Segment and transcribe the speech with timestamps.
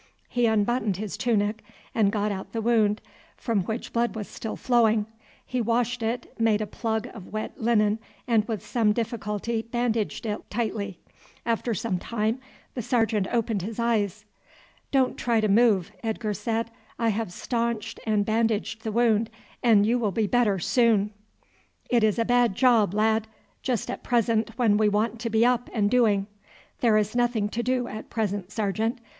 [0.27, 1.61] He unbuttoned his tunic
[1.93, 3.01] and got at the wound,
[3.37, 5.05] from which blood was still flowing.
[5.45, 10.49] He washed it, made a plug of wet linen, and with some difficulty bandaged it
[10.49, 10.97] tightly.
[11.45, 12.39] After some time
[12.73, 14.25] the sergeant opened his eyes.
[14.89, 16.71] "Don't try to move," Edgar said.
[16.97, 19.29] "I have staunched and bandaged the wound,
[19.61, 21.11] and you will be better soon."
[21.91, 23.27] "It is a bad job, lad;
[23.61, 26.25] just at present when we want to be up and doing."
[26.79, 28.97] "There is nothing to do at present, sergeant.